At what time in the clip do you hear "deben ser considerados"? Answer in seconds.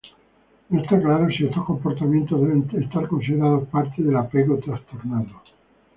2.41-3.67